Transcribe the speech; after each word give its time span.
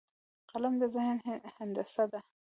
قلم 0.51 0.73
د 0.81 0.83
ذهن 0.95 1.17
هندسه 1.57 2.03
ده 2.11 2.19